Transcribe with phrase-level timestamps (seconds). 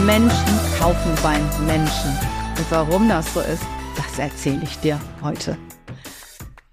[0.00, 2.10] Menschen kaufen beim Menschen.
[2.58, 3.62] Und warum das so ist,
[3.96, 5.56] das erzähle ich dir heute.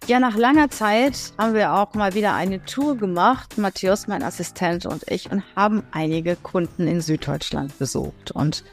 [0.08, 4.86] Ja, nach langer Zeit haben wir auch mal wieder eine Tour gemacht, Matthias, mein Assistent
[4.86, 8.32] und ich, und haben einige Kunden in Süddeutschland besucht.
[8.32, 8.64] Und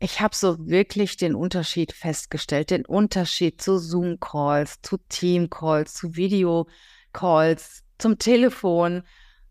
[0.00, 7.84] ich habe so wirklich den Unterschied festgestellt, den Unterschied zu Zoom-Calls, zu Team-Calls, zu Video-Calls,
[7.98, 9.02] zum Telefon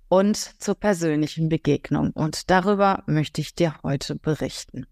[0.10, 2.12] und zur persönlichen Begegnung.
[2.12, 4.86] Und darüber möchte ich dir heute berichten.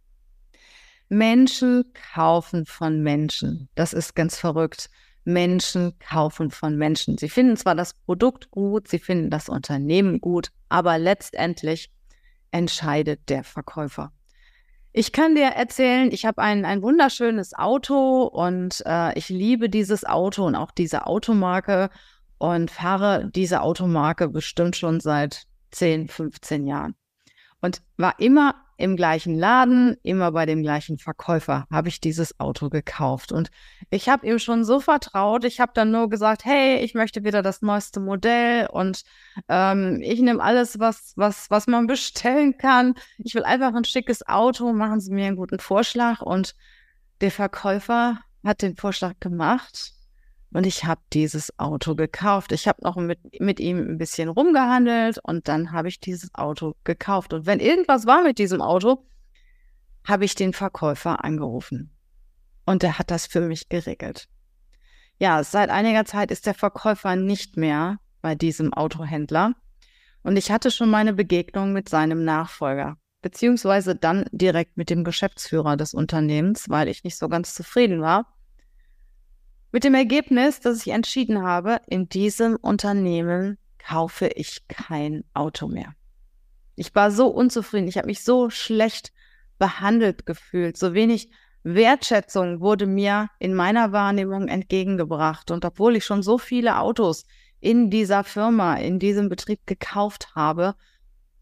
[1.09, 3.69] Menschen kaufen von Menschen.
[3.75, 4.89] Das ist ganz verrückt.
[5.23, 7.17] Menschen kaufen von Menschen.
[7.17, 11.91] Sie finden zwar das Produkt gut, sie finden das Unternehmen gut, aber letztendlich
[12.51, 14.13] entscheidet der Verkäufer.
[14.93, 20.05] Ich kann dir erzählen, ich habe ein, ein wunderschönes Auto und äh, ich liebe dieses
[20.05, 21.89] Auto und auch diese Automarke
[22.37, 26.95] und fahre diese Automarke bestimmt schon seit 10, 15 Jahren.
[27.61, 32.69] Und war immer im gleichen Laden, immer bei dem gleichen Verkäufer habe ich dieses Auto
[32.69, 33.31] gekauft.
[33.31, 33.49] Und
[33.89, 35.43] ich habe ihm schon so vertraut.
[35.45, 39.03] Ich habe dann nur gesagt, hey, ich möchte wieder das neueste Modell und
[39.49, 42.93] ähm, ich nehme alles, was, was, was man bestellen kann.
[43.17, 46.21] Ich will einfach ein schickes Auto, machen Sie mir einen guten Vorschlag.
[46.21, 46.55] Und
[47.21, 49.96] der Verkäufer hat den Vorschlag gemacht
[50.57, 52.51] und ich habe dieses Auto gekauft.
[52.51, 56.73] Ich habe noch mit, mit ihm ein bisschen rumgehandelt und dann habe ich dieses Auto
[56.83, 57.31] gekauft.
[57.31, 59.05] Und wenn irgendwas war mit diesem Auto,
[60.03, 61.95] habe ich den Verkäufer angerufen.
[62.65, 64.29] Und er hat das für mich geregelt.
[65.19, 69.53] Ja, seit einiger Zeit ist der Verkäufer nicht mehr bei diesem Autohändler.
[70.23, 75.77] Und ich hatte schon meine Begegnung mit seinem Nachfolger, beziehungsweise dann direkt mit dem Geschäftsführer
[75.77, 78.25] des Unternehmens, weil ich nicht so ganz zufrieden war
[79.71, 85.93] mit dem Ergebnis, dass ich entschieden habe, in diesem Unternehmen kaufe ich kein Auto mehr.
[86.75, 89.11] Ich war so unzufrieden, ich habe mich so schlecht
[89.57, 91.29] behandelt gefühlt, so wenig
[91.63, 95.51] Wertschätzung wurde mir in meiner Wahrnehmung entgegengebracht.
[95.51, 97.25] Und obwohl ich schon so viele Autos
[97.59, 100.75] in dieser Firma, in diesem Betrieb gekauft habe,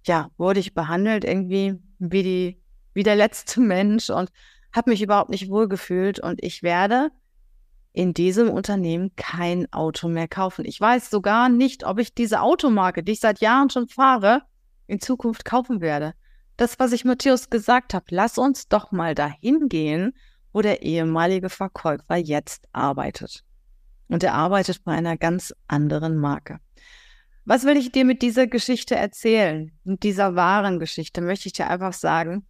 [0.06, 2.62] ja, wurde ich behandelt irgendwie wie die,
[2.94, 4.32] wie der letzte Mensch und
[4.74, 6.20] habe mich überhaupt nicht wohlgefühlt.
[6.20, 7.12] Und ich werde
[7.96, 10.66] in diesem Unternehmen kein Auto mehr kaufen.
[10.66, 14.42] Ich weiß sogar nicht, ob ich diese Automarke, die ich seit Jahren schon fahre,
[14.86, 16.14] in Zukunft kaufen werde.
[16.58, 20.14] Das, was ich Matthias gesagt habe, lass uns doch mal dahin gehen,
[20.52, 23.46] wo der ehemalige Verkäufer jetzt arbeitet.
[24.10, 26.60] Und er arbeitet bei einer ganz anderen Marke.
[27.46, 29.72] Was will ich dir mit dieser Geschichte erzählen?
[29.86, 32.46] Mit dieser wahren Geschichte möchte ich dir einfach sagen,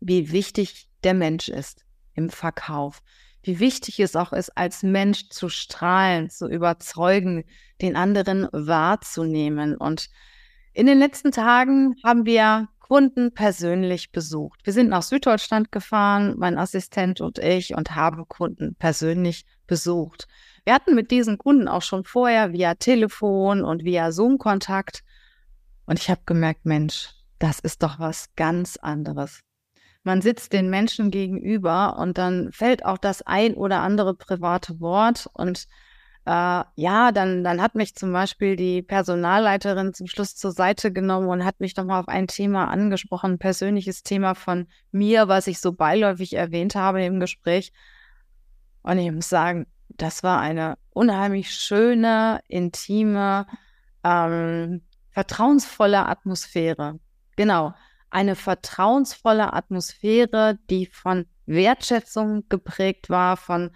[0.00, 1.84] wie wichtig der Mensch ist
[2.14, 3.02] im Verkauf,
[3.42, 7.44] wie wichtig es auch ist, als Mensch zu strahlen, zu überzeugen,
[7.80, 9.76] den anderen wahrzunehmen.
[9.76, 10.08] Und
[10.72, 14.60] in den letzten Tagen haben wir Kunden persönlich besucht.
[14.64, 20.28] Wir sind nach Süddeutschland gefahren, mein Assistent und ich, und haben Kunden persönlich besucht.
[20.64, 25.02] Wir hatten mit diesen Kunden auch schon vorher via Telefon und via Zoom Kontakt.
[25.86, 29.40] Und ich habe gemerkt, Mensch, das ist doch was ganz anderes
[30.04, 35.28] man sitzt den Menschen gegenüber und dann fällt auch das ein oder andere private Wort
[35.32, 35.68] und
[36.24, 41.28] äh, ja, dann, dann hat mich zum Beispiel die Personalleiterin zum Schluss zur Seite genommen
[41.28, 45.60] und hat mich nochmal auf ein Thema angesprochen, ein persönliches Thema von mir, was ich
[45.60, 47.72] so beiläufig erwähnt habe im Gespräch.
[48.82, 53.46] Und ich muss sagen, das war eine unheimlich schöne, intime,
[54.04, 57.00] ähm, vertrauensvolle Atmosphäre.
[57.36, 57.74] Genau
[58.12, 63.70] eine vertrauensvolle Atmosphäre, die von Wertschätzung geprägt war, von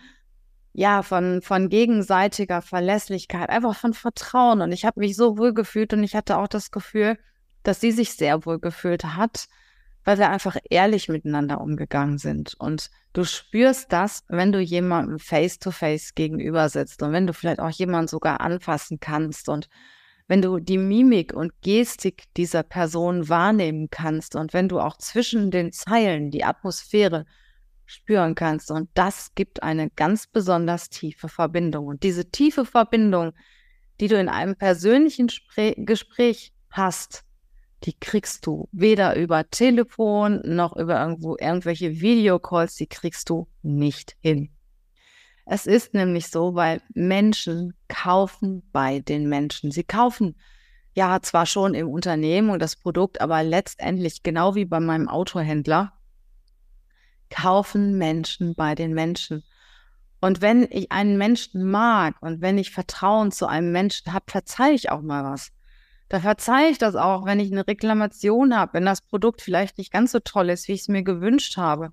[0.78, 4.60] ja, von, von gegenseitiger Verlässlichkeit, einfach von Vertrauen.
[4.60, 7.18] Und ich habe mich so wohl gefühlt und ich hatte auch das Gefühl,
[7.62, 9.48] dass sie sich sehr wohl gefühlt hat,
[10.04, 12.56] weil wir einfach ehrlich miteinander umgegangen sind.
[12.59, 17.60] Und du spürst das, wenn du jemandem face-to-face -face gegenüber sitzt und wenn du vielleicht
[17.60, 19.71] auch jemanden sogar anfassen kannst und
[20.28, 25.51] wenn du die Mimik und Gestik dieser Person wahrnehmen kannst und wenn du auch zwischen
[25.51, 27.27] den Zeilen die Atmosphäre
[27.87, 28.71] spüren kannst.
[28.71, 31.87] Und das gibt eine ganz besonders tiefe Verbindung.
[31.87, 33.33] Und diese tiefe Verbindung,
[34.01, 37.25] die du in einem persönlichen Spre Gespräch hast,
[37.84, 44.17] die kriegst du weder über Telefon noch über irgendwo irgendwelche Videocalls, die kriegst du nicht
[44.21, 44.51] hin.
[45.48, 49.71] Es ist nämlich so, weil Menschen kaufen bei den Menschen.
[49.71, 50.34] Sie kaufen
[50.95, 55.93] ja zwar schon im Unternehmen und das Produkt, aber letztendlich genau wie bei meinem Autohändler
[57.31, 59.45] kaufen Menschen bei den Menschen.
[60.21, 64.75] Und wenn ich einen Menschen mag und wenn ich Vertrauen zu einem Menschen habe, verzeihe
[64.75, 65.53] ich auch mal was.
[66.09, 69.92] Da verzeihe ich das auch, wenn ich eine Reklamation habe, wenn das Produkt vielleicht nicht
[69.92, 71.92] ganz so toll ist, wie ich es mir gewünscht habe.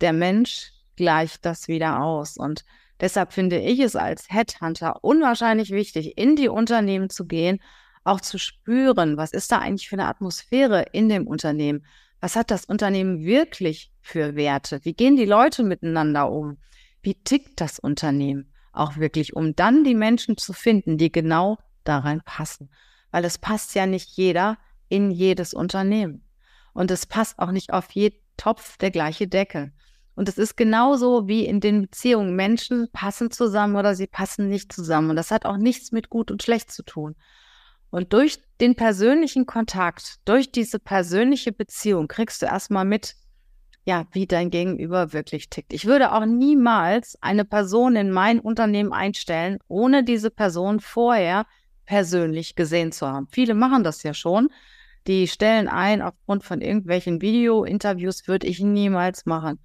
[0.00, 2.36] Der Mensch gleicht das wieder aus.
[2.36, 2.64] Und
[3.00, 7.60] deshalb finde ich es als Headhunter unwahrscheinlich wichtig, in die Unternehmen zu gehen,
[8.04, 11.84] auch zu spüren, was ist da eigentlich für eine Atmosphäre in dem Unternehmen?
[12.20, 14.80] Was hat das Unternehmen wirklich für Werte?
[14.84, 16.58] Wie gehen die Leute miteinander um?
[17.02, 21.98] Wie tickt das Unternehmen auch wirklich, um dann die Menschen zu finden, die genau da
[21.98, 22.70] rein passen?
[23.10, 24.58] Weil es passt ja nicht jeder
[24.88, 26.24] in jedes Unternehmen.
[26.72, 29.72] Und es passt auch nicht auf jeden Topf der gleiche Deckel.
[30.16, 32.36] Und es ist genauso wie in den Beziehungen.
[32.36, 35.10] Menschen passen zusammen oder sie passen nicht zusammen.
[35.10, 37.16] Und das hat auch nichts mit gut und schlecht zu tun.
[37.90, 43.14] Und durch den persönlichen Kontakt, durch diese persönliche Beziehung kriegst du erstmal mit,
[43.84, 45.72] ja, wie dein Gegenüber wirklich tickt.
[45.72, 51.46] Ich würde auch niemals eine Person in mein Unternehmen einstellen, ohne diese Person vorher
[51.86, 53.28] persönlich gesehen zu haben.
[53.30, 54.48] Viele machen das ja schon.
[55.06, 59.60] Die stellen ein aufgrund von irgendwelchen Video-Interviews, würde ich niemals machen,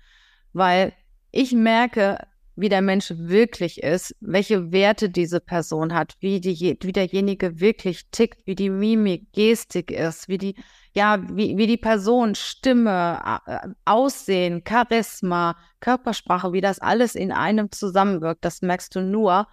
[0.54, 0.94] weil
[1.32, 2.18] ich merke,
[2.60, 8.10] wie der Mensch wirklich ist, welche Werte diese Person hat, wie, die, wie derjenige wirklich
[8.12, 10.56] tickt, wie die Mimik, Gestik ist, wie die,
[10.94, 13.40] ja, wie, wie die Person, Stimme,
[13.86, 19.48] Aussehen, Charisma, Körpersprache, wie das alles in einem zusammenwirkt, das merkst du nur,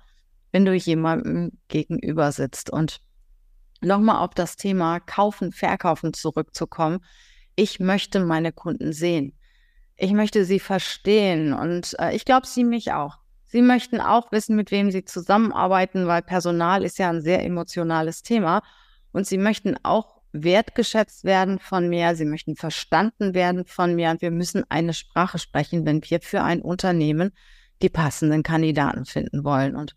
[0.51, 2.71] wenn du jemandem gegenüber sitzt.
[2.71, 3.01] Und
[3.83, 7.05] nochmal auf das Thema Kaufen, Verkaufen zurückzukommen.
[7.55, 9.36] Ich möchte meine Kunden sehen.
[9.97, 13.19] Ich möchte sie verstehen und äh, ich glaube, sie mich auch.
[13.47, 18.23] Sie möchten auch wissen, mit wem sie zusammenarbeiten, weil Personal ist ja ein sehr emotionales
[18.23, 18.63] Thema.
[19.13, 22.15] Und sie möchten auch wertgeschätzt werden von mir.
[22.17, 24.11] Sie möchten verstanden werden von mir.
[24.11, 27.33] Und wir müssen eine Sprache sprechen, wenn wir für ein Unternehmen
[27.81, 29.77] die passenden Kandidaten finden wollen.
[29.77, 29.95] Und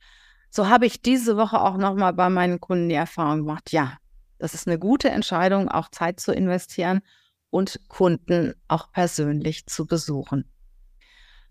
[0.49, 3.97] so habe ich diese Woche auch nochmal bei meinen Kunden die Erfahrung gemacht, ja,
[4.37, 7.01] das ist eine gute Entscheidung, auch Zeit zu investieren
[7.49, 10.45] und Kunden auch persönlich zu besuchen.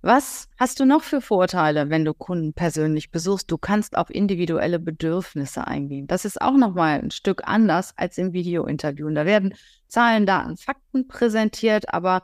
[0.00, 3.50] Was hast du noch für Vorteile, wenn du Kunden persönlich besuchst?
[3.50, 6.06] Du kannst auf individuelle Bedürfnisse eingehen.
[6.06, 9.10] Das ist auch nochmal ein Stück anders als im Videointerview.
[9.10, 9.54] Da werden
[9.88, 12.22] Zahlen, Daten, Fakten präsentiert, aber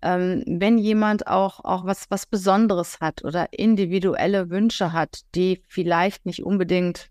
[0.00, 6.24] ähm, wenn jemand auch, auch was, was Besonderes hat oder individuelle Wünsche hat, die vielleicht
[6.24, 7.10] nicht unbedingt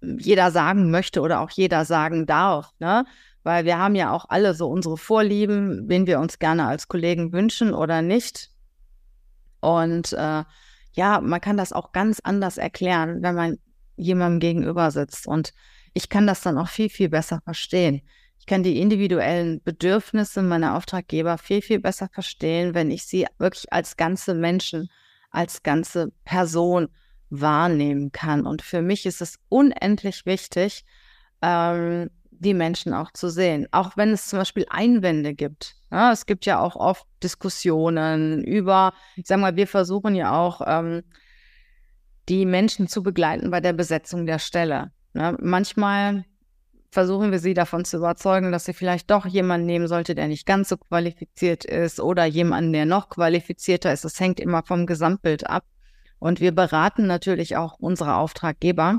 [0.00, 3.04] jeder sagen möchte oder auch jeder sagen darf, ne?
[3.48, 7.32] Weil wir haben ja auch alle so unsere Vorlieben, wen wir uns gerne als Kollegen
[7.32, 8.50] wünschen oder nicht.
[9.60, 10.44] Und äh,
[10.92, 13.56] ja, man kann das auch ganz anders erklären, wenn man
[13.96, 15.26] jemandem gegenüber sitzt.
[15.26, 15.54] Und
[15.94, 18.02] ich kann das dann auch viel, viel besser verstehen.
[18.38, 23.72] Ich kann die individuellen Bedürfnisse meiner Auftraggeber viel, viel besser verstehen, wenn ich sie wirklich
[23.72, 24.90] als ganze Menschen,
[25.30, 26.88] als ganze Person
[27.30, 28.44] wahrnehmen kann.
[28.44, 30.84] Und für mich ist es unendlich wichtig,
[31.40, 33.66] ähm, die Menschen auch zu sehen.
[33.72, 35.76] Auch wenn es zum Beispiel Einwände gibt.
[35.90, 40.60] Ja, es gibt ja auch oft Diskussionen über, ich sage mal, wir versuchen ja auch,
[40.66, 41.02] ähm,
[42.28, 44.92] die Menschen zu begleiten bei der Besetzung der Stelle.
[45.14, 46.24] Ja, manchmal
[46.90, 50.46] versuchen wir sie davon zu überzeugen, dass sie vielleicht doch jemanden nehmen sollte, der nicht
[50.46, 54.04] ganz so qualifiziert ist oder jemanden, der noch qualifizierter ist.
[54.04, 55.64] Das hängt immer vom Gesamtbild ab.
[56.18, 58.98] Und wir beraten natürlich auch unsere Auftraggeber.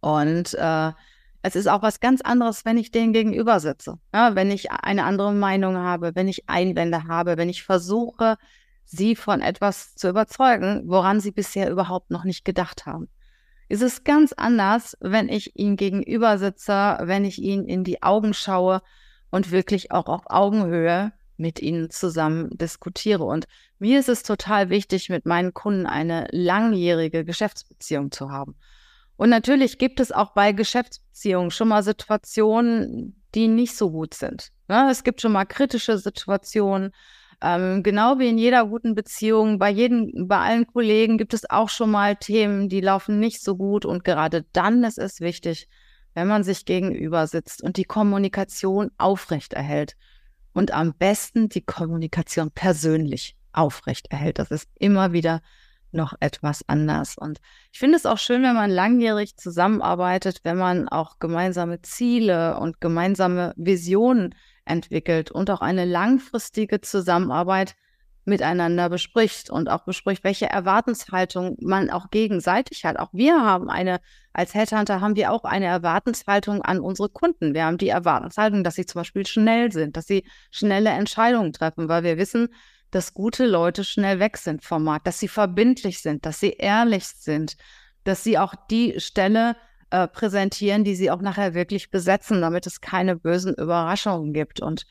[0.00, 0.92] Und äh,
[1.42, 3.98] es ist auch was ganz anderes, wenn ich denen gegenüber sitze.
[4.12, 8.36] Ja, wenn ich eine andere Meinung habe, wenn ich Einwände habe, wenn ich versuche,
[8.84, 13.08] sie von etwas zu überzeugen, woran sie bisher überhaupt noch nicht gedacht haben.
[13.68, 18.32] Es ist ganz anders, wenn ich ihnen gegenüber sitze, wenn ich ihnen in die Augen
[18.32, 18.80] schaue
[19.30, 23.24] und wirklich auch auf Augenhöhe mit ihnen zusammen diskutiere.
[23.24, 23.46] Und
[23.78, 28.56] mir ist es total wichtig, mit meinen Kunden eine langjährige Geschäftsbeziehung zu haben.
[29.18, 34.52] Und natürlich gibt es auch bei Geschäftsbeziehungen schon mal Situationen, die nicht so gut sind.
[34.68, 34.92] Ja, ne?
[34.92, 36.92] es gibt schon mal kritische Situationen.
[37.42, 41.68] Ähm, genau wie in jeder guten Beziehung, bei jedem, bei allen Kollegen gibt es auch
[41.68, 43.84] schon mal Themen, die laufen nicht so gut.
[43.84, 45.68] Und gerade dann ist es wichtig,
[46.14, 49.96] wenn man sich gegenüber sitzt und die Kommunikation aufrechterhält.
[50.52, 54.38] Und am besten die Kommunikation persönlich aufrechterhält.
[54.38, 55.42] Das ist immer wieder
[55.92, 57.16] noch etwas anders.
[57.16, 57.38] Und
[57.72, 62.80] ich finde es auch schön, wenn man langjährig zusammenarbeitet, wenn man auch gemeinsame Ziele und
[62.80, 67.74] gemeinsame Visionen entwickelt und auch eine langfristige Zusammenarbeit
[68.28, 72.98] miteinander bespricht und auch bespricht, welche Erwartungshaltung man auch gegenseitig hat.
[72.98, 74.00] Auch wir haben eine,
[74.32, 77.54] als Headhunter haben wir auch eine Erwartungshaltung an unsere Kunden.
[77.54, 81.88] Wir haben die Erwartungshaltung, dass sie zum Beispiel schnell sind, dass sie schnelle Entscheidungen treffen,
[81.88, 82.48] weil wir wissen,
[82.90, 87.06] dass gute Leute schnell weg sind vom Markt, dass sie verbindlich sind, dass sie ehrlich
[87.06, 87.56] sind,
[88.04, 89.56] dass sie auch die Stelle
[89.90, 94.60] äh, präsentieren, die sie auch nachher wirklich besetzen, damit es keine bösen Überraschungen gibt.
[94.60, 94.86] Und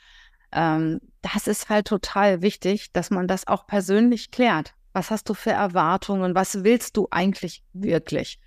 [0.52, 4.74] ähm, das ist halt total wichtig, dass man das auch persönlich klärt.
[4.94, 6.36] Was hast du für Erwartungen?
[6.36, 8.40] Was willst du eigentlich wirklich?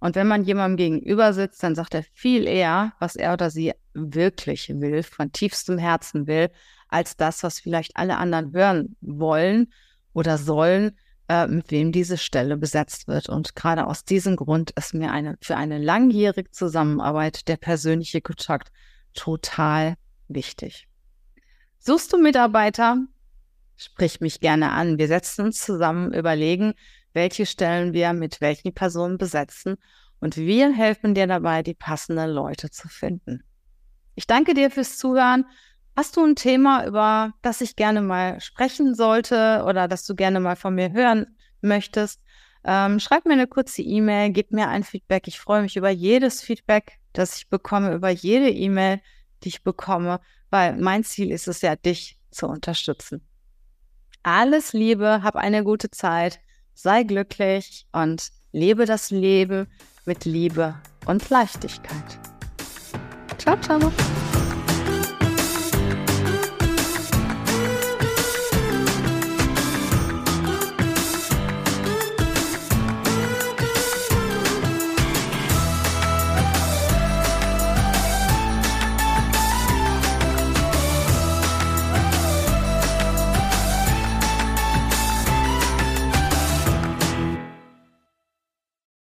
[0.00, 3.72] Und wenn man jemandem gegenüber sitzt, dann sagt er viel eher, was er oder sie
[3.94, 6.50] wirklich will, von tiefstem Herzen will,
[6.88, 9.72] als das, was vielleicht alle anderen hören wollen
[10.12, 10.96] oder sollen,
[11.28, 13.28] äh, mit wem diese Stelle besetzt wird.
[13.28, 18.72] Und gerade aus diesem Grund ist mir eine, für eine langjährige Zusammenarbeit der persönliche Kontakt
[19.14, 19.94] total
[20.28, 20.88] wichtig.
[21.78, 22.98] Suchst du Mitarbeiter?
[23.76, 24.98] Sprich mich gerne an.
[24.98, 26.74] Wir setzen uns zusammen, überlegen,
[27.12, 29.76] welche Stellen wir mit welchen Personen besetzen
[30.20, 33.44] und wir helfen dir dabei, die passenden Leute zu finden.
[34.14, 35.44] Ich danke dir fürs Zuhören.
[35.98, 40.38] Hast du ein Thema, über das ich gerne mal sprechen sollte oder das du gerne
[40.38, 41.26] mal von mir hören
[41.60, 42.22] möchtest?
[42.62, 45.26] Ähm, schreib mir eine kurze E-Mail, gib mir ein Feedback.
[45.26, 49.00] Ich freue mich über jedes Feedback, das ich bekomme, über jede E-Mail,
[49.42, 53.26] die ich bekomme, weil mein Ziel ist es ja, dich zu unterstützen.
[54.22, 56.38] Alles Liebe, hab eine gute Zeit
[56.74, 59.66] sei glücklich und lebe das Leben
[60.04, 60.76] mit Liebe
[61.06, 62.20] und Leichtigkeit.
[63.36, 63.90] Ciao, ciao.